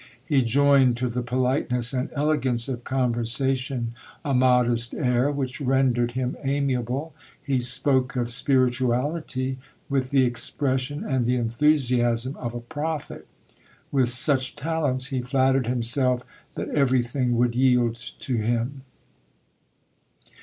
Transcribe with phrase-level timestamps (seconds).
[0.25, 3.93] He joined to the politeness and elegance of conversation
[4.25, 7.13] a modest air, which rendered him amiable.
[7.43, 9.59] He spoke of spirituality
[9.89, 13.27] with the expression and the enthusiasm of a prophet;
[13.91, 16.23] with such talents he flattered himself
[16.55, 18.81] that everything would yield to him.